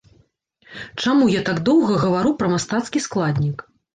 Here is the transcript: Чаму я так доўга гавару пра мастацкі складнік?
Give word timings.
Чаму 1.03 1.27
я 1.33 1.43
так 1.51 1.57
доўга 1.69 1.99
гавару 2.05 2.31
пра 2.41 2.47
мастацкі 2.57 3.05
складнік? 3.07 3.57